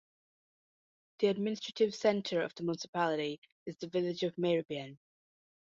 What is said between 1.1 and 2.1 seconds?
The administrative